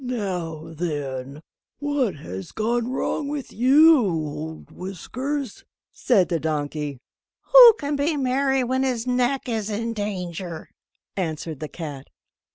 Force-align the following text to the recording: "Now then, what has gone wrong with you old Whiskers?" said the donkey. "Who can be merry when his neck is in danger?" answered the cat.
"Now 0.03 0.63
then, 0.73 1.43
what 1.77 2.15
has 2.15 2.51
gone 2.51 2.89
wrong 2.89 3.27
with 3.27 3.53
you 3.53 3.99
old 3.99 4.71
Whiskers?" 4.71 5.63
said 5.91 6.29
the 6.29 6.39
donkey. 6.39 6.97
"Who 7.53 7.75
can 7.77 7.95
be 7.97 8.17
merry 8.17 8.63
when 8.63 8.81
his 8.81 9.05
neck 9.05 9.47
is 9.47 9.69
in 9.69 9.93
danger?" 9.93 10.69
answered 11.15 11.59
the 11.59 11.67
cat. 11.69 12.07